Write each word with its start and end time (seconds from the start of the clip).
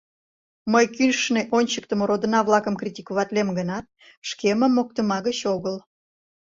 Мый 0.71 0.85
кӱшнӧ 0.95 1.41
ончыктымо 1.57 2.03
родына-влакым 2.09 2.75
критиковатлем 2.81 3.47
гынат, 3.57 3.85
шкемым 4.29 4.71
моктыма 4.75 5.17
гыч 5.27 5.37
огыл. 5.55 5.75